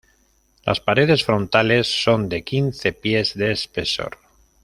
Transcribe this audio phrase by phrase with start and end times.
[0.65, 4.17] Las paredes frontales son de quince pies de espesor.